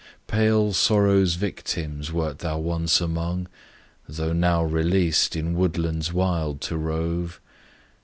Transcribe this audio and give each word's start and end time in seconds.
Pale 0.25 0.73
Sorrow's 0.73 1.35
victims 1.35 2.11
wert 2.11 2.39
thou 2.39 2.57
once 2.57 2.99
among, 3.01 3.47
Though 4.09 4.33
now 4.33 4.63
released 4.63 5.35
in 5.35 5.53
woodlands 5.53 6.11
wild 6.11 6.59
to 6.61 6.75
rove? 6.75 7.39